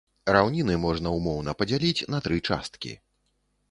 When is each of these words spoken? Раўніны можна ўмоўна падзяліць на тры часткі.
Раўніны 0.35 0.77
можна 0.85 1.13
ўмоўна 1.17 1.57
падзяліць 1.61 2.05
на 2.17 2.25
тры 2.31 2.45
часткі. 2.47 3.01